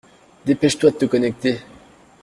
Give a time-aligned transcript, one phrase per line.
[0.47, 1.59] Dépêche-toi de te connecter!